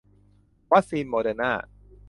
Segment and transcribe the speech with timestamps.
[0.71, 1.51] วัคซีนโมเดอร์นา